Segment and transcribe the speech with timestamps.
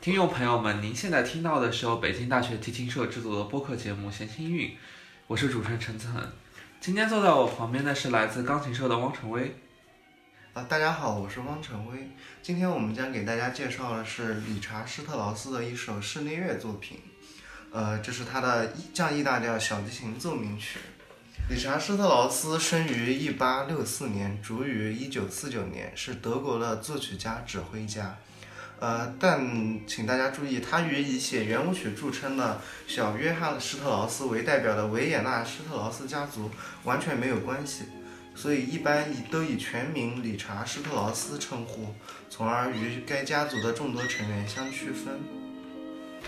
[0.00, 4.68] 听众朋友们，您现在听到的是由北京大学提琴社制作的播客节目《弦心韵》，
[5.26, 6.22] 我是主持人陈子恒。
[6.80, 9.56] 今天坐在我旁边的是来自钢琴社的汪晨威。
[10.52, 12.08] 啊，大家好，我是汪晨威。
[12.40, 17.00] 今天我们将给大家介绍的是理查施特劳斯的一首室内乐作品，
[17.72, 20.78] 呃，这是他的降 E 大调小提琴奏鸣曲。
[21.50, 28.16] 理查施特劳斯生于1864年，卒于1949年，是德国的作曲家、指挥家。
[28.80, 36.48] 呃，但请大家注意，他与以写圆舞曲著称的小约翰施特劳斯为代表的维也纳施特劳斯家族
[36.84, 37.86] 完全没有关系，
[38.36, 41.92] 所以一般以都以全名理查施特劳斯称呼，
[42.30, 45.18] 从而与该家族的众多成员相区分。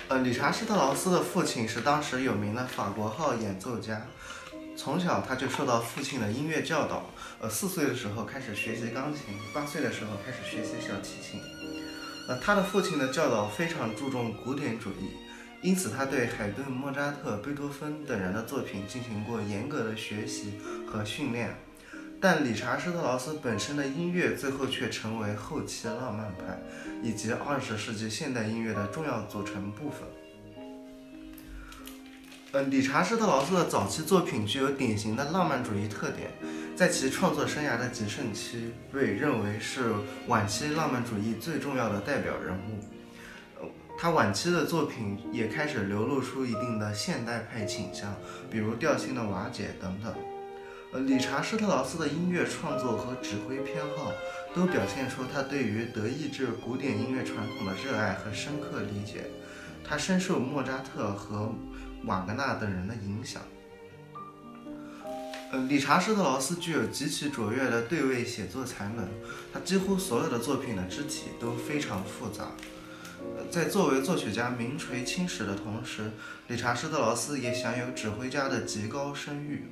[0.09, 4.03] 呃，理查施特劳斯的父亲是当时有名的法国号演奏家，
[4.77, 7.09] 从小他就受到父亲的音乐教导，
[7.39, 9.23] 呃，四岁的时候开始学习钢琴，
[9.55, 11.41] 八岁的时候开始学习小提琴。
[12.39, 15.11] 他的父亲的教导非常注重古典主义，
[15.63, 20.53] 因此他对海顿、莫扎特、贝多芬等人的作品进行过严格的学习
[20.87, 21.57] 和训练。
[22.21, 26.61] 但理查施特劳斯本身的音乐最后却成为后期浪漫派
[27.03, 30.01] 以及二十世纪现代音乐的重要组成部分。
[32.53, 36.33] 呃，理查施特劳斯的早期作品具有典型的浪漫主义特点。
[36.75, 39.93] 在其创作生涯的极盛期，被认为是
[40.27, 42.81] 晚期浪漫主义最重要的代表人物。
[43.61, 48.13] 呃，他晚期的作品也开始流露出一定的现代派倾向，
[48.51, 50.13] 比如调性的瓦解等等。
[50.93, 54.11] 呃，理查施特劳斯的音乐创作和指挥偏好，
[54.57, 59.27] 都表现出他对于德意志古典音乐传统的热爱和深刻理解。
[59.87, 61.53] 他深受莫扎特和
[62.05, 63.43] 瓦格纳等人的影响。
[65.53, 69.09] 呃，理查施特劳斯具有极其卓越的对位写作才能，
[69.53, 72.53] 他几乎所有的作品的肢体都非常复杂。
[73.51, 76.13] 在作为作曲家名垂青史的同时，
[76.47, 79.65] 理查施特劳斯也享有指挥家的极高声誉。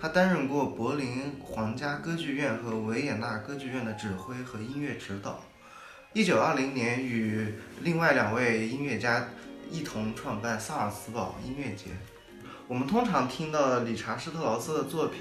[0.00, 5.44] 他担任过柏林皇家歌剧院和维也纳歌剧院的指挥和音乐指导。
[6.14, 9.28] 一九二零年，与另外两位音乐家
[9.70, 11.90] 一同创办萨尔茨堡音乐节。
[12.66, 15.20] 我们通常听到理查施特劳斯的作品，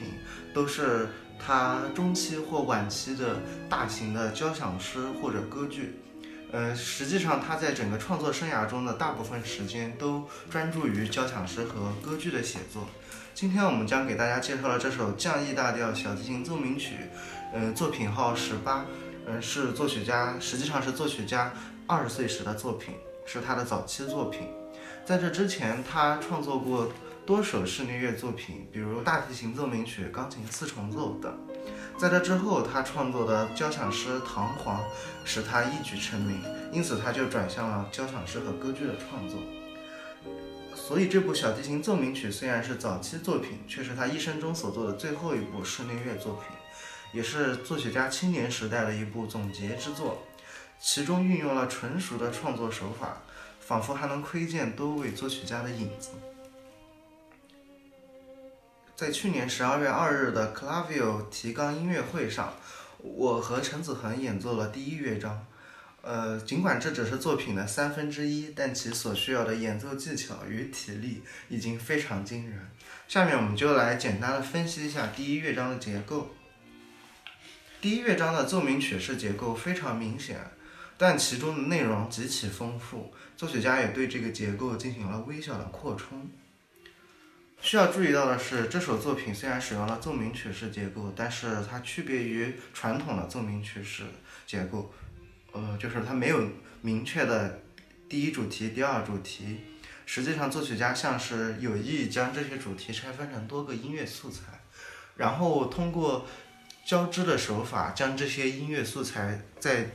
[0.54, 1.08] 都是
[1.40, 6.00] 他中期或晚期的大型的交响诗或者歌剧。
[6.52, 12.88] 呃，实际上他在整个创作生涯中的大部分时间都专注于交响诗和歌剧的写作。
[13.34, 16.96] 今天我们将给大家介绍的这首降 E 大调小提琴奏鸣曲，
[17.54, 18.86] 呃，作品号十八，
[19.26, 21.54] 呃，是作曲家实际上是作曲家
[21.86, 22.96] 二十岁时的作品，
[23.28, 24.48] 是他的早期作品。
[25.06, 26.90] 在这之前，他创作过。
[27.28, 31.38] 多首室内乐作品，比如大提琴奏鸣曲、钢琴四重奏等。
[31.98, 34.78] 在这之后，他创作的交响诗《唐璜》
[35.26, 39.38] 使他一举成名，因此他就转向了交响诗和歌剧的创作。
[40.74, 46.44] 所以，这部小提琴奏鸣曲虽然是早期作品，却是他一生中所做的最后一部室内乐作品，
[47.12, 50.24] 也是作曲家青年时代的一部总结之作。
[50.80, 53.22] 其中运用了纯熟的创作手法，
[53.60, 56.12] 仿佛还能窥见多位作曲家的影子。
[58.96, 62.54] 在去年十二月二日的 Clavio 提纲音乐会上，
[63.00, 65.46] 我和陈子恒演奏了第一乐章。
[66.02, 72.70] 呃，尽管这只是作品的三分之一，但其所需要的演奏技巧与体力已经非常惊人。
[73.08, 76.30] 下面我们就来简单的分析一下第一乐章的结构。
[77.82, 80.40] 第一乐章的奏鸣曲式结构非常明显，
[80.98, 86.30] 但其中的内容极其丰富，作曲家也对这个结构进行了微小的扩充。
[87.62, 94.04] 需要注意到的是，这首作品虽然使用了奏鸣曲式结构，但是它区别于传统的奏鸣曲式
[94.46, 94.94] 结构，
[95.52, 96.48] 呃，就是它没有
[96.82, 97.60] 明确的
[98.08, 99.58] 第一主题、第二主题。
[100.06, 104.62] 实际上，作曲家像是有意将这些主题拆分成多个音乐素材，
[105.16, 106.26] 然后通过
[106.86, 109.90] 交织的手法，将这些音乐素材在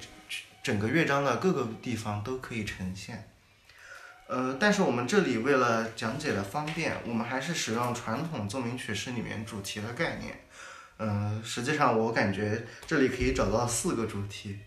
[0.62, 3.28] 整个乐章的各个地方都可以呈现。
[4.28, 10.41] 呃，但是我们这里为了讲解的方便，我们还是使用传统奏鸣曲式里面主题的概念。
[10.98, 14.59] 嗯，实际上我感觉这里可以找到四个主题。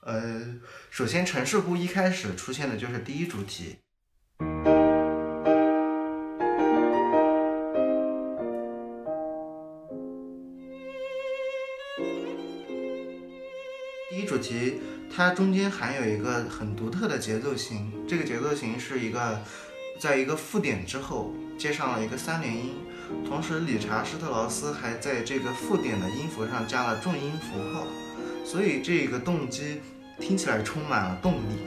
[0.00, 0.42] 呃，
[0.90, 3.78] 首先城市部一开始出现的就是第一主题。
[15.16, 19.40] 它中间含有一个很独特的节奏型，这个节奏型是一个，
[20.00, 22.74] 在一个附点之后接上了一个三连音，
[23.24, 27.86] 同时理查施特劳斯还在这个附点的音符上加了重音符号，
[28.44, 29.80] 所以这个动机
[30.18, 31.62] 听起来充满了动力，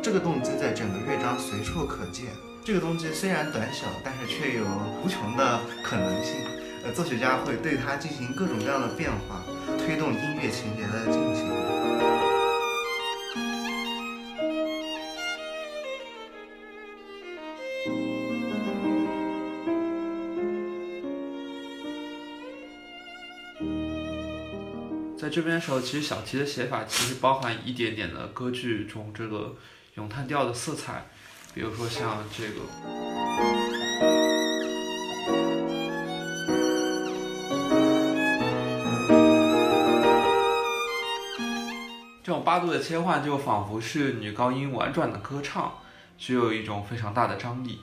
[0.00, 2.26] 这个动机在整个乐章随处可见。
[2.64, 4.64] 这个动机虽然短小，但是却有
[5.04, 6.36] 无穷的可能性。
[6.84, 9.42] 呃，作曲家会对它进行各种各样的变化，
[9.76, 11.81] 推动音乐情节的进行。
[25.34, 29.56] 这边的时候，其实小提的写法其实包含一点点的歌剧中这个
[29.94, 31.06] 咏叹调的色彩，
[31.54, 32.60] 比如说像这个，
[42.22, 45.72] 这种八度的切换就仿佛是女高音婉转的歌唱，
[46.18, 47.80] 具有一种非常大的张力。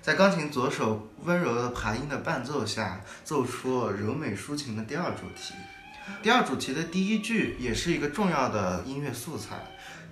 [0.00, 5.52] 在钢琴左手温柔的爬音的伴奏下，奏出柔美抒情的第二主题。
[6.22, 9.56] 第二主题的第一句也是一个重要的音乐素材，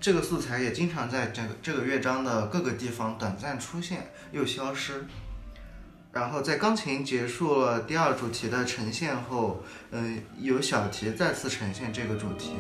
[0.01, 5.07] 这个素材也经常在这个这个乐章的各个地方短暂出现又消失。
[6.13, 12.55] 然后在钢琴结束了第二主题的呈现后，嗯，由小提再次呈现这个主题。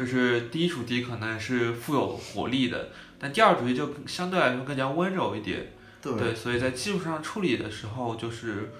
[0.00, 2.88] 就是第一主题可能是富有活力的，
[3.18, 5.74] 但第二主题就相对来说更加温柔一点。
[6.00, 8.72] 对，所以在技术上处理的时候，就是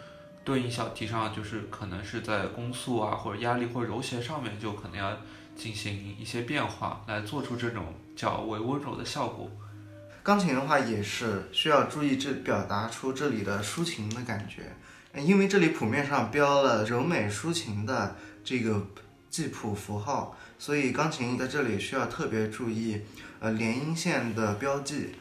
[0.42, 5.14] 对应小题上，就是可能是在攻速啊，或者压力或者柔弦上面，就可能要
[5.54, 9.50] 进行一些变化，来做出这种较为温柔的效果。
[10.22, 14.74] 钢琴的话也是需要注意这表达出这里的抒情的感觉，
[15.20, 18.86] 因为这里谱面上标了柔美抒情的这个。
[19.30, 23.00] 记谱符号，所以钢琴在这里需要特别注意，
[23.38, 25.14] 呃，连音线的标记，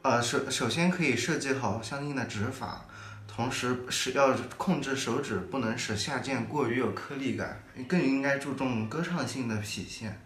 [0.00, 2.86] 呃，首首先可以设计好相应的指法，
[3.28, 10.18] 同时是要控制手指不能使下键过于有颗粒感，更应该注重歌唱性的体现。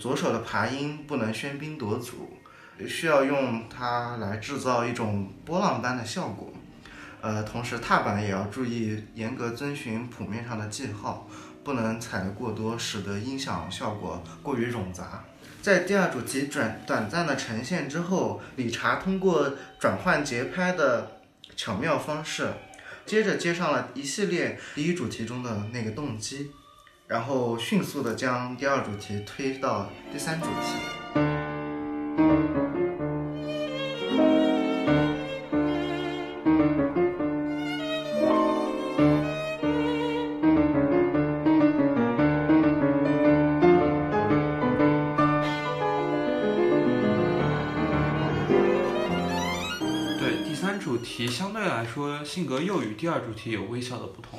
[0.00, 2.36] 左手的爬音不能喧宾夺主，
[2.88, 6.52] 需要用它来制造一种波浪般的效果。
[7.20, 11.28] 呃，同时踏板也要注意严格遵循谱面上的记号。
[11.62, 15.24] 不能踩得过多，使得音响效果过于冗杂。
[15.60, 21.20] 在第二主题转短暂的呈现之后，理查通过转换节拍的
[21.56, 22.52] 巧妙方式，
[23.04, 26.52] 接着接上了一系列第一主题中的那个动机，
[27.06, 32.67] 然后迅速的将第二主题推到第三主题。
[52.38, 54.38] 性格又与第二主题有微小的不同，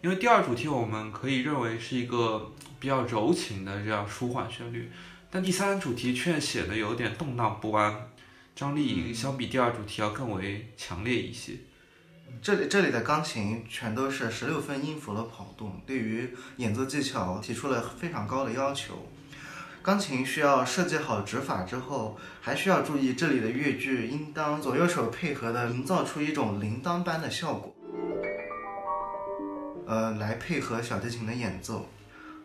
[0.00, 4.88] 因为第二主题我们可以认为是一个比较柔情的这样舒缓旋律，
[5.28, 8.12] 但第三主题却显得有点动荡不安，
[8.54, 11.54] 张力相比第二主题要更为强烈一些。
[12.40, 19.08] 这里这里的钢琴全都是十六分音符的跑动，对于演奏技巧提出了非常高的要求。
[19.82, 27.74] 钢琴需要设计好指法之后，还需要注意这里的乐句应当左右手配合的，营造出一种铃铛般的效果，
[29.86, 31.88] 呃，来配合小提琴的演奏。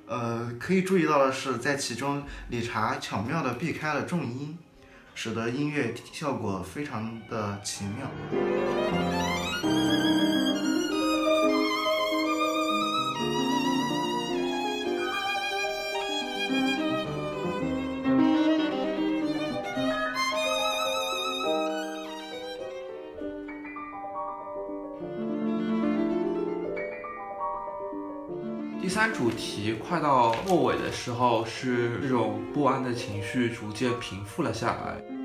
[0.08, 4.58] 呃，可以注意到的是，在其中理查巧妙地避开了重音，
[5.13, 8.08] 使得音乐效果非常的奇妙。
[29.88, 35.17] 快到末尾的时候，是这种不安的情绪逐渐平复了下来。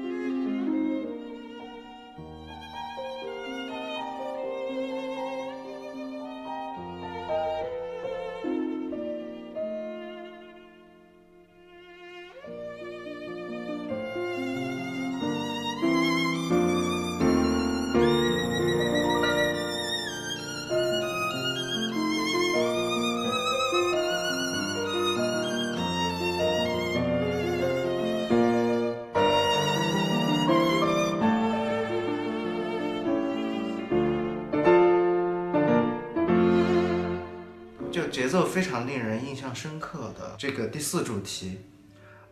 [39.03, 41.59] 令人印象深刻的这个第四主题。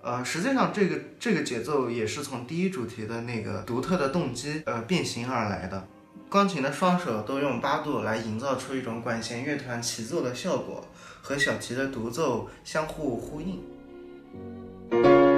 [0.03, 5.85] 呃，实际上这个这个节奏也是从第一主题的那个独特的动机呃变形而来的。
[6.31, 10.87] 钢琴的双手都用八度来营造出一种管弦乐团齐奏的效果，
[11.21, 15.30] 和小提的独奏相互呼应。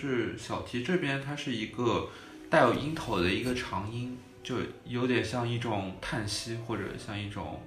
[0.00, 2.08] 就是小提这边它是一个
[2.48, 4.54] 带有音头的一个长音，就
[4.86, 7.60] 有点像一种叹息，或者像一种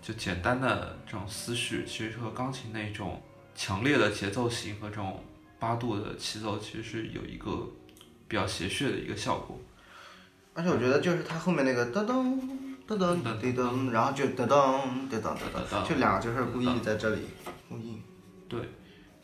[0.00, 3.22] 就简单的这种思绪，其实和钢琴那种
[3.54, 5.22] 强烈的节奏型和这种
[5.58, 7.68] 八度的齐奏，其实是有一个
[8.26, 9.60] 比较谐谑的一个效果。
[10.54, 12.40] 而且我觉得就是它后面那个噔噔
[12.88, 17.20] 噔噔噔噔，然后就噔噔噔噔噔噔，就两个就是故意在这里
[17.68, 18.00] 呼应。
[18.48, 18.60] 对，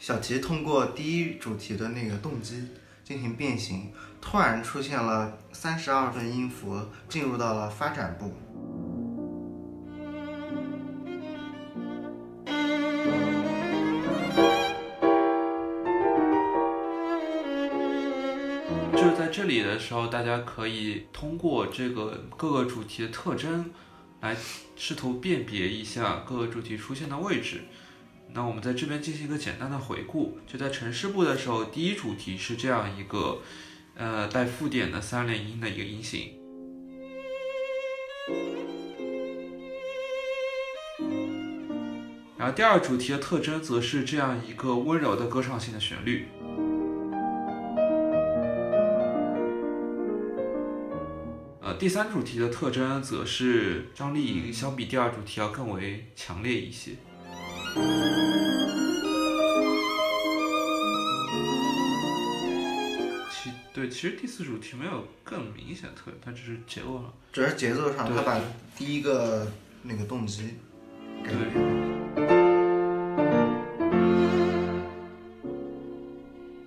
[0.01, 2.67] 小提通过第一主题的那个动机
[3.05, 6.75] 进行变形，突然出现了三十二分音符，
[7.07, 8.33] 进入到了发展部。
[18.97, 23.71] 就是在这里的时候，大家可以通过这个各个主题的特征，
[24.23, 24.35] 来
[24.77, 27.65] 试图辨别一下各个主题出现的位置。
[28.33, 30.39] 那我们在这边进行一个简单的回顾。
[30.47, 33.41] 就在城市部的时候，第一主题是这样一个，
[33.97, 36.37] 呃，带附点的三连音的一个音型。
[42.39, 46.27] 然后第二主题的特征则是这样一个温柔的歌唱性的旋律。
[51.61, 56.93] 呃，第三主题的特征则是张力相比第二主题要更为强烈一些。
[63.31, 67.13] 其对，其实第四主题没有更明显的特点，它只是节奏上。
[67.33, 68.41] 主要是节奏上，它把
[68.77, 69.47] 第一个
[69.83, 70.55] 那个动机
[71.25, 71.55] 改变了。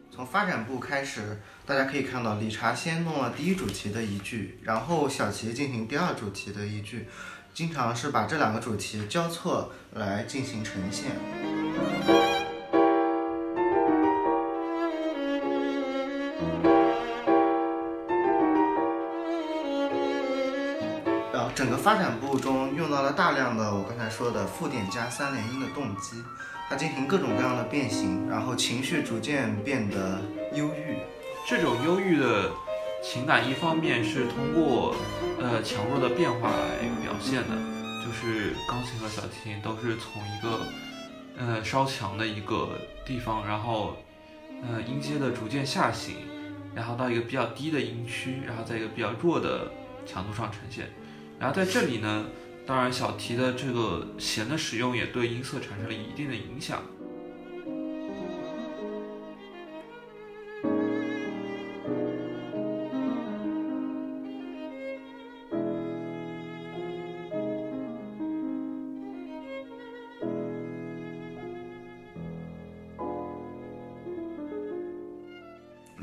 [0.10, 7.08] 从发展部开始，大家可以看到，理查先弄了第一主题的一句，然后小齐进行第二主题的一句，
[7.54, 11.12] 经常是把这两个主题交错来进行呈现。
[21.32, 26.24] 然后整个发展部中用到了大量的我刚才说的附点加三连音的动机，
[26.68, 30.20] 它进行各种各样的变形，然后情绪逐渐变得
[30.56, 30.98] 忧郁。
[31.48, 32.50] 这种忧郁的
[33.04, 34.96] 情感，一方面是通过
[35.38, 37.56] 呃强弱的变化来表现的，
[38.04, 40.66] 就是钢琴和小提琴都是从一个
[41.38, 42.70] 呃稍强的一个
[43.06, 43.98] 地方，然后
[44.64, 46.16] 呃音阶的逐渐下行，
[46.74, 49.70] 然后到一个比较低的音区，然后在一个比较弱的
[50.06, 50.90] 强度上呈现。
[51.38, 52.26] 然后在这里呢，
[52.66, 56.82] 当然小提的这个弦的使用也对音色产生了一定的影响。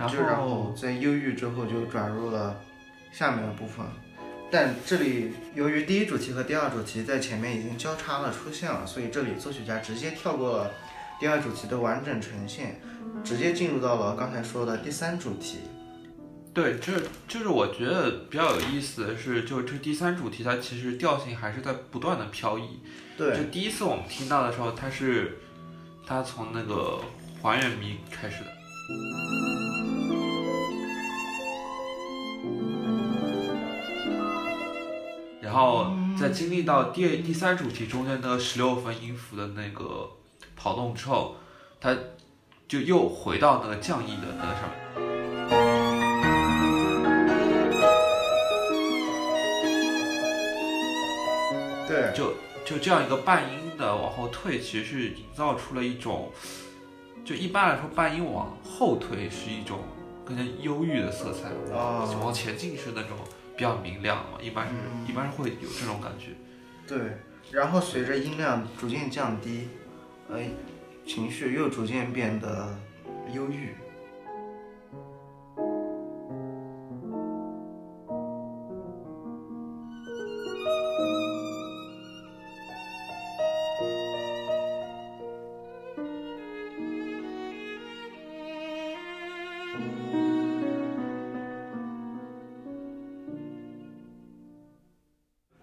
[0.01, 2.59] 然就然后后在忧郁之后就转入了
[3.13, 3.85] 下面的部分，
[4.51, 10.71] 但这里由于第一主题和第二主题在前面已经交叉了出现了，所以这里作曲家直接跳过了
[11.21, 12.81] 第二主题的完整呈现，
[13.23, 15.59] 直接进入到了刚才说的第三主题。
[16.53, 22.81] 对，这就是我觉得比较有意思的是，就这第三主题，它其实调性还是在不断的漂移。
[23.17, 25.39] 对，就第一次我们听到的时候，它是
[26.05, 27.01] 它从那个
[27.41, 28.51] 还原迷开始的，
[35.51, 40.09] 然后在经历到第第三主题中间的十六分音符的那个
[40.55, 41.35] 跑动之后，
[41.81, 41.93] 它
[42.69, 44.79] 就又回到那个降 E 的那个上面。
[51.89, 52.33] 对，就
[52.65, 56.31] 就这样一个半音的往后退，其实是营造出了一种，
[57.25, 59.81] 就一般来说半音往后退是一种
[60.25, 63.17] 更加忧郁的色彩，哦往前进是那种
[63.61, 66.29] 比较明亮嘛，一般是、嗯一般是会有这种感觉。
[66.89, 67.19] 对，
[67.53, 69.69] 然后随着音量逐渐降低，
[70.31, 70.41] 呃，
[71.07, 72.75] 情绪又逐渐变得
[73.35, 73.75] 忧郁。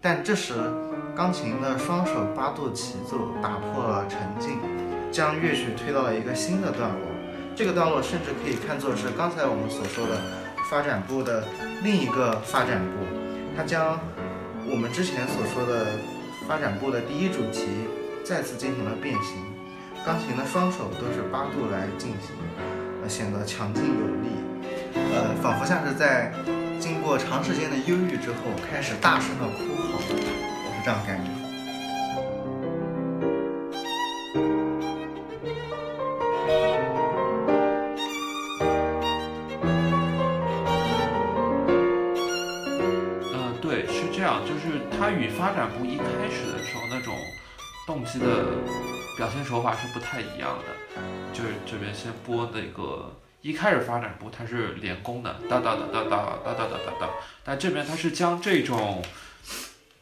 [0.07, 0.53] 但这时
[1.13, 4.57] 钢琴的双手八度起奏打破了沉静，
[5.11, 6.99] 将乐曲推到了一个新的段落。
[7.53, 10.15] 这个段落甚至可以看作是刚才我们所说的
[10.71, 11.43] 发展部的
[11.83, 13.03] 另一个发展部，
[13.57, 13.99] 它将
[14.65, 15.87] 我们之前所说的
[16.47, 17.67] 发展部的第一主题
[18.23, 19.35] 再次进行了变形，
[20.05, 22.31] 钢琴的双手都是八度来进行，
[23.03, 24.29] 呃，显得强劲有力，
[25.11, 26.31] 呃，仿佛像是在
[26.79, 28.37] 经过长时间的忧郁之后
[28.71, 29.76] 开始大声的哭
[30.87, 31.31] 嚎，是这样感觉。
[44.99, 47.15] 它与发展部一开始的时候那种
[47.85, 48.25] 动机的
[49.15, 51.01] 表现手法是不太一样的，
[51.31, 57.09] 就是这边先播那个一开始发展部它是连弓的哒哒哒哒哒哒哒哒哒，
[57.43, 59.01] 但这边它是将这种，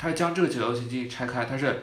[0.06, 1.82] 它是将这个节奏型进行拆开，它是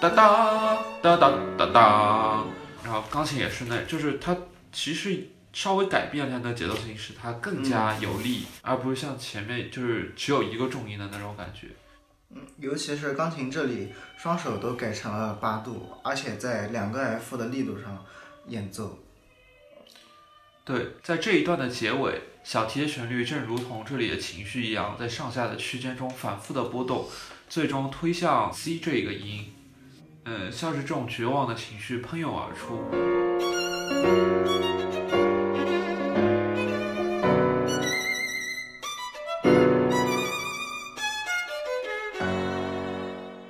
[0.00, 2.42] 哒哒哒哒哒哒，
[2.82, 4.34] 然后钢琴也是那，就是它
[4.72, 11.66] 其实稍微改变了它的节奏形式，它更加有力，而不是像前面就是只有一个重音的那种感觉。
[12.30, 18.02] 嗯，尤其是钢琴这里，双手都改成了八度，而且在两个 F 的力度上
[18.46, 18.98] 演奏。
[20.64, 27.06] 对，在这一段的结尾，小提的旋律正如同这里的情绪一样，在上下的区间中反复的波动，
[27.50, 29.52] 最终推向 C 这一个音。
[30.24, 32.84] 嗯，像是这种绝望的情绪喷涌而出。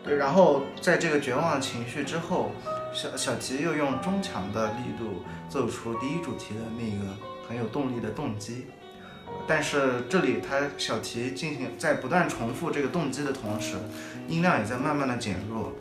[0.02, 2.52] 对然后在这个绝望的情绪之后，
[2.95, 7.15] 小小提又用中强的力度奏出第一主题的那个
[7.47, 8.65] 很有动力的动机，
[9.47, 13.76] 但是这里他小提进行在不断重复这个动机的同时，
[14.28, 15.73] 音量也在慢慢的减弱，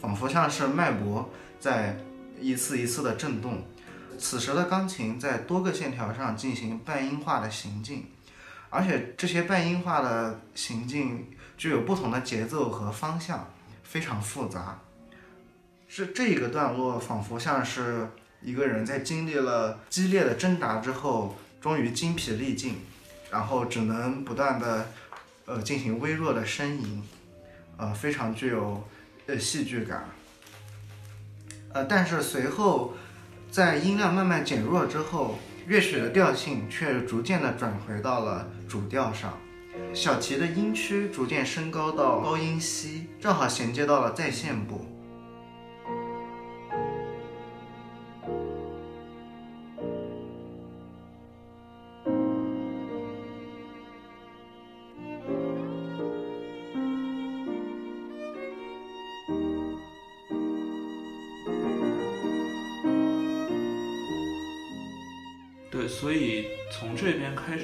[0.00, 1.96] 仿佛像是脉搏在
[2.40, 3.62] 一次一次的震动。
[4.18, 8.06] 此时的钢琴在多个线条上进行半音化的行进，
[8.70, 13.48] 而且这些半音化的行进具有不同的节奏和方向。
[13.84, 14.80] 非常复杂，
[15.88, 18.06] 是这一个段落仿佛像是
[18.42, 22.76] 一个人在经历了激烈的挣扎之后，终于精疲力尽，
[23.30, 24.90] 然后只能不断的
[25.46, 27.02] 呃进行微弱的呻吟，
[27.76, 28.86] 呃非常具有
[29.26, 30.08] 呃戏剧感，
[31.72, 32.94] 呃但是随后
[33.50, 39.36] 在音量慢慢减弱之后，乐曲的调性却逐渐的转回到了主调上。
[39.94, 44.97] 小提的音区逐渐升高到高音西，正好衔接到了再现部。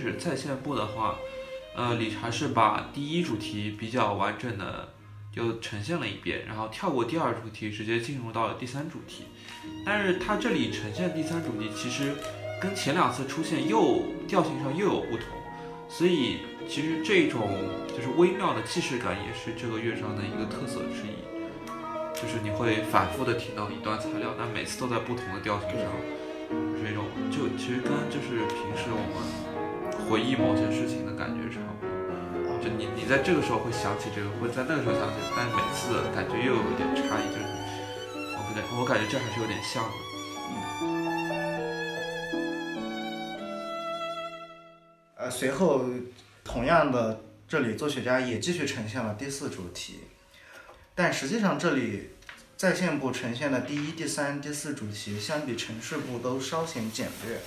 [0.05, 1.17] 边开始再现部的话。
[1.77, 4.91] 呃，理查是把第一主题比较完整的
[5.33, 9.25] 就呈现了一遍，然后跳过第二主题，直接进入到了第三主题。
[9.85, 12.15] 但是它这里呈现第三主题，其实
[12.63, 15.27] 跟前两次出现又调性上又有不同，
[15.89, 16.37] 所以
[16.69, 17.43] 其实这种
[17.89, 21.19] 就是微妙的既视感也是这个乐章的一个特色之一，
[22.15, 25.91] 就是你会反复的听到一段材料，但每次都在不同的调性上，
[26.79, 29.44] 是一种就其实跟就是平时我们。
[30.09, 31.87] 回忆某些事情的感觉差不
[32.45, 37.47] 多，就你你在这个时候会想起这个，会在那个时候想起，但每次感觉又有一点差异，就是
[38.37, 39.91] 我不对我感觉这还是有点像的。
[45.17, 45.87] 呃，随后
[46.45, 50.01] 同样的，这里作曲家也继续呈现了第四主题，
[50.95, 52.11] 但实际上这里
[52.57, 57.41] 在线部呈现的第一、第三、第四主题，相比城市部都稍显简略。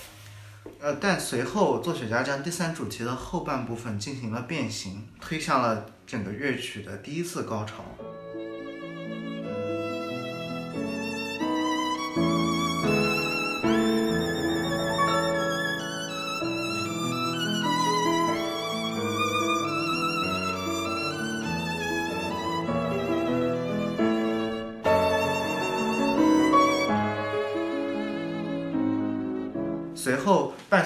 [0.80, 7.84] 呃，但随后作曲家将第三主题的后半部分进行了变形，推向了整个乐曲的第一次高潮。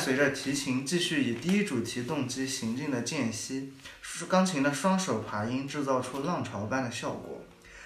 [0.03, 3.71] 随着提琴继续以第一主题动机行进的间隙，
[4.27, 7.43] 钢琴的双手爬音制造出浪潮般的效果，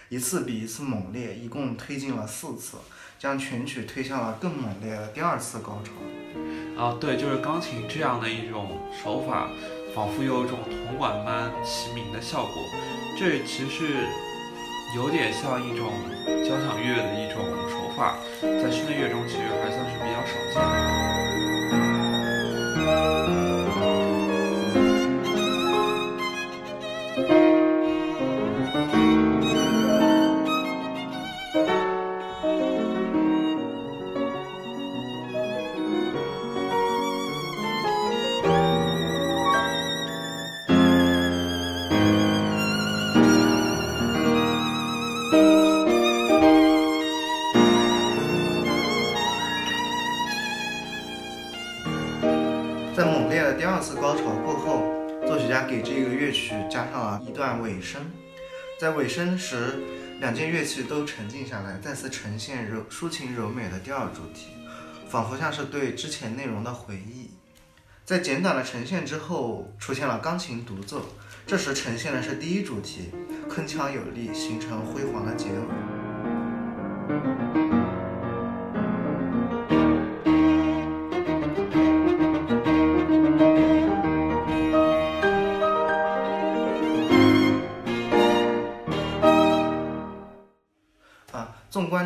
[0.07, 2.77] 一次比一次猛烈，一共推进了四次，
[3.19, 5.91] 将全曲推向了更猛烈的第二次高潮。
[6.81, 9.49] 啊，对，就是钢琴这样的一种手法，
[9.93, 12.63] 仿佛有一种铜管般齐鸣的效果，
[13.19, 14.07] 这其实
[14.95, 15.91] 有点像一种
[16.47, 21.64] 交响乐的一种手法，在室内乐中其实还算是比较少见的。
[22.85, 23.44] Música
[55.63, 58.01] 给这个乐曲加上了一段尾声，
[58.79, 59.79] 在尾声时，
[60.19, 64.49] 两件乐器都沉静下来，再次呈现柔抒情柔美的第二主题，
[65.09, 67.31] 仿佛像是对之前内容的回忆。
[68.03, 71.01] 在简短的呈现之后，出现了钢琴独奏，
[71.47, 73.09] 这时呈现的是第一主题，
[73.49, 75.55] 铿锵有力，形成辉煌的结尾。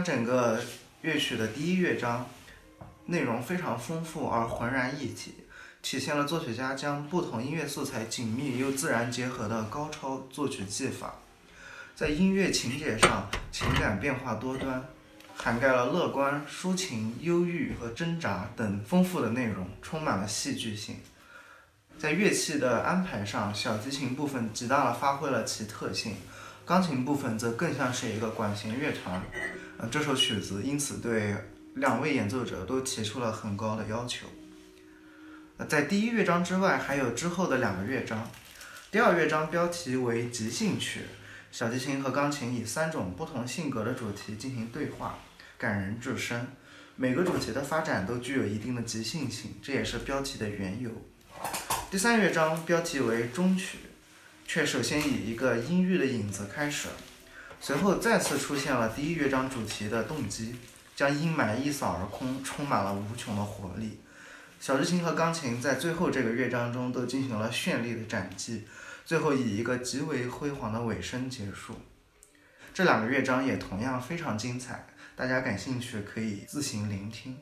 [0.01, 0.59] 整个
[1.01, 2.27] 乐曲的第一乐章，
[3.05, 5.35] 内容非常丰富而浑然一体，
[5.81, 11.15] 体现了作曲家将不同音乐素材紧密又自然结合的高超作曲技法。
[11.95, 14.83] 在音乐情节上，情感变化多端，
[15.35, 20.95] 涵盖了乐观、抒情、忧郁和挣扎等丰富的内容，充满了戏剧性。
[21.97, 26.15] 在乐器的安排上，小提琴部分极大地发挥了其特性。
[26.65, 29.21] 钢琴部分则更像是一个管弦乐团，
[29.81, 31.33] 呃，这首曲子因此对
[31.75, 34.27] 两位演奏者都提出了很高的要求。
[35.69, 38.29] 在第一乐章之外，还有之后的两个乐章。
[38.91, 41.01] 第二乐章标题为即兴曲，
[41.49, 45.17] 小提琴和钢琴以三种不同性格的主题进行对话，
[45.57, 46.47] 感人至深。
[46.97, 50.91] 每个主题的发展都具有一定的即兴性，这也是标题的缘由。
[51.89, 53.77] 第三乐章标题为终曲。
[54.45, 56.87] 却首先以一个阴郁的影子开始，
[57.61, 60.55] 随后再次出现了第一乐章主题的动机，
[60.95, 63.99] 将阴霾一扫而空，充满了无穷的活力。
[64.61, 68.65] 小提琴和钢琴在最后这个乐章中都进行了绚丽的展技，
[69.05, 71.75] 最后以一个极为辉煌的尾声结束。
[72.73, 77.37] 这两个乐章也同样非常精彩，大家感兴趣可以自行聆听。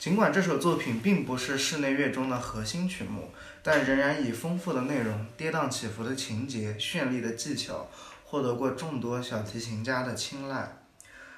[0.00, 7.88] 尽管这首作品并不是室内乐中的核心曲目，但仍然以丰富的内容、跌宕起伏的情节、绚丽的技巧，
[8.30, 10.82] 获得过众多小提琴家的青睐。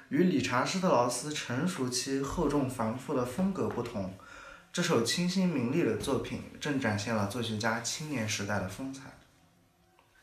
[0.08, 4.12] 与理查施特劳斯成熟期厚重繁复的风格不同，
[4.72, 9.02] 这首清新明丽的作品正展现了作曲家青年时代的风采。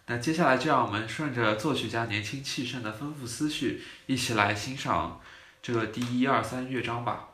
[0.08, 5.22] 那接下来就让我们顺着作曲家年轻气盛的丰富思绪，一起来欣赏
[5.62, 7.30] 这第一、二、三乐章吧。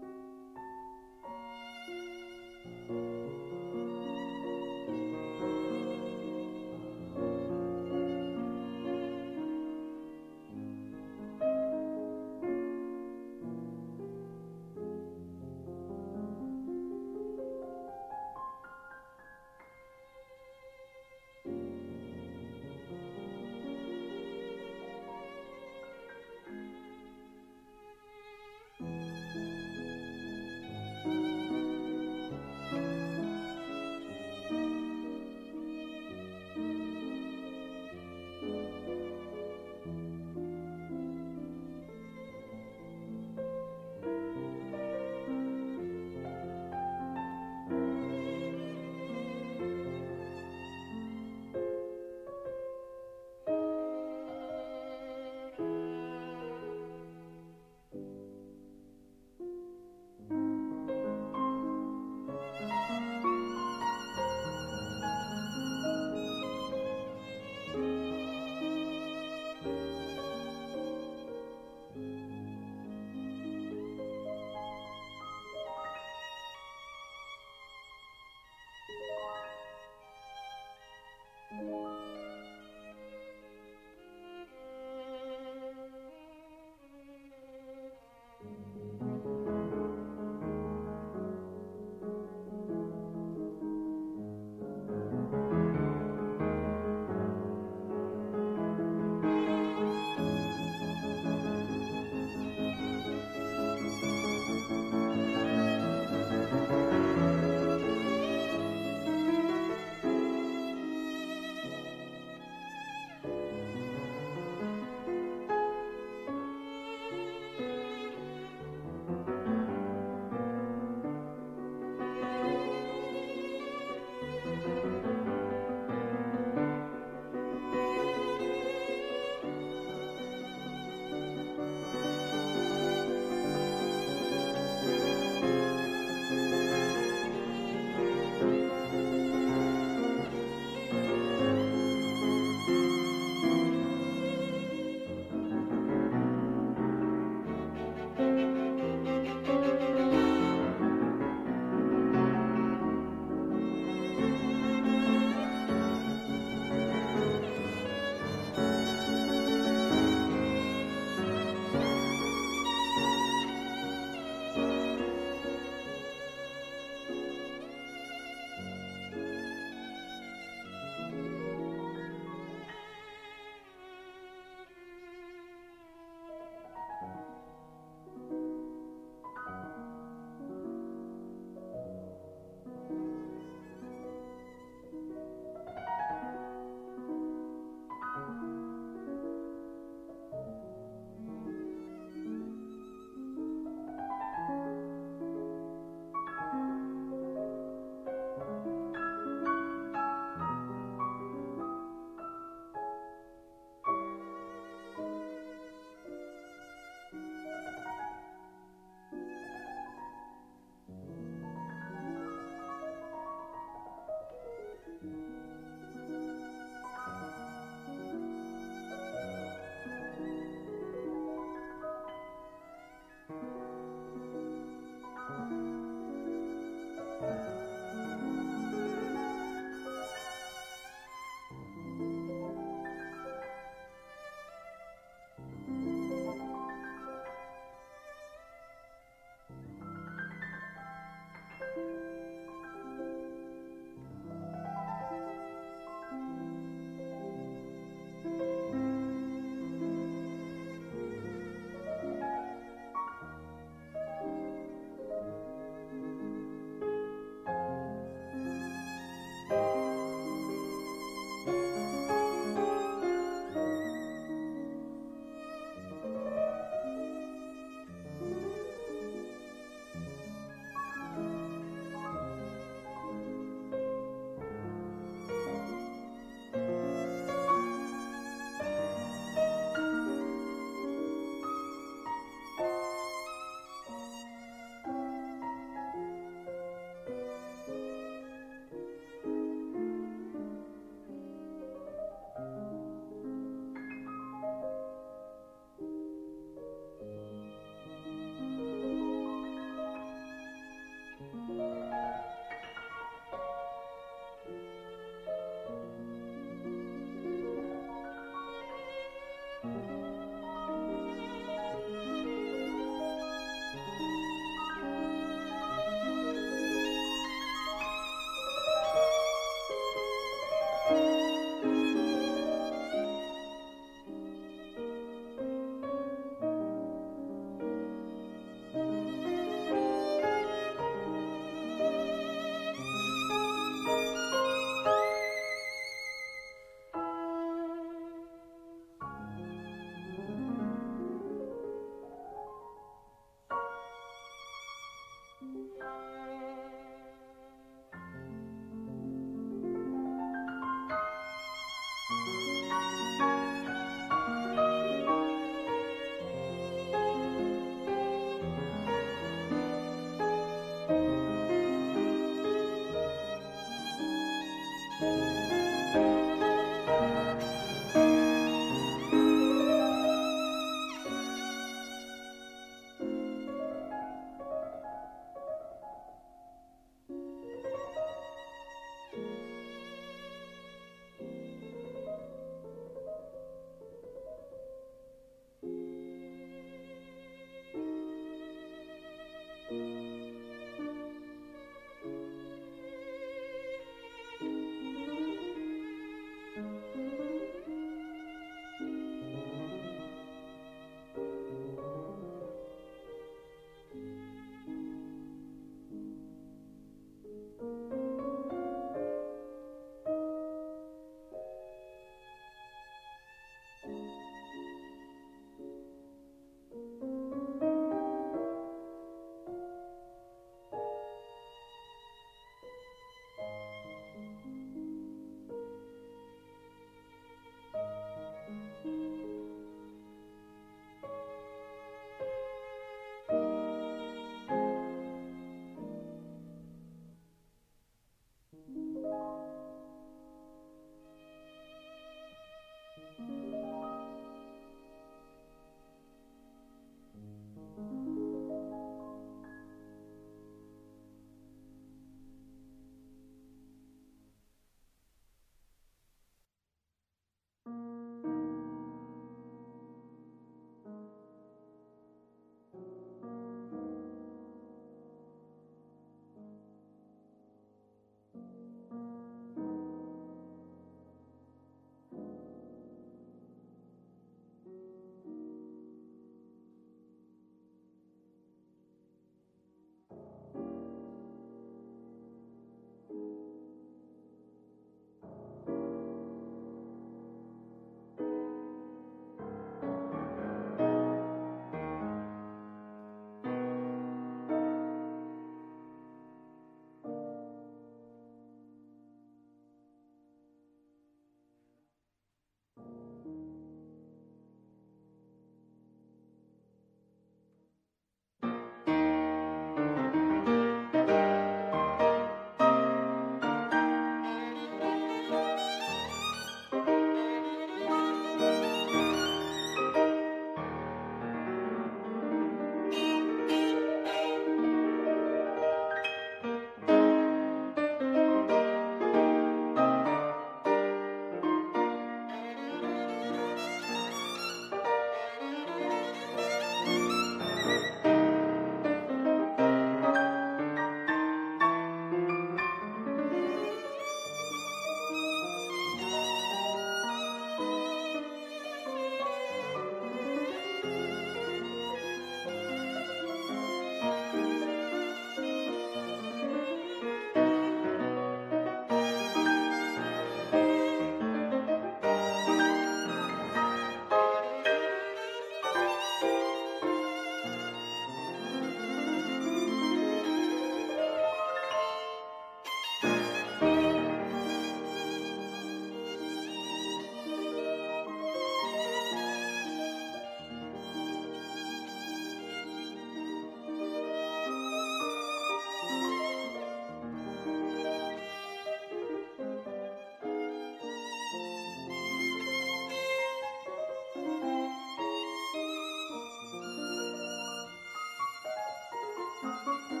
[599.43, 600.00] Música